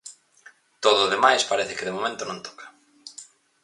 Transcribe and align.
Todo 0.83 0.99
o 1.03 1.11
demais 1.15 1.47
parece 1.51 1.75
que 1.77 1.87
de 1.87 1.95
momento 1.97 2.23
non 2.25 2.43
toca. 2.47 2.65